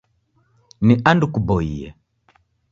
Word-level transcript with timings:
Ni 0.85 0.95
andu 1.09 1.25
kuboie. 1.33 1.87